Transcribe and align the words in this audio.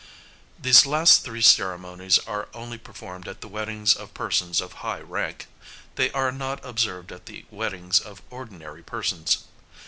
These 0.59 0.87
last 0.87 1.23
three 1.23 1.43
ceremonies 1.43 2.17
are 2.17 2.47
only 2.55 2.79
performed 2.79 3.27
at 3.27 3.41
the 3.41 3.47
weddings 3.47 3.93
of 3.93 4.15
persons 4.15 4.59
of 4.59 4.73
high 4.81 5.01
rank; 5.01 5.45
they 5.93 6.11
are 6.11 6.31
not 6.31 6.59
observed 6.65 7.11
at 7.11 7.27
the 7.27 7.45
weddings 7.51 7.99
of 7.99 8.23
ordinary 8.31 8.81
persons. 8.81 9.43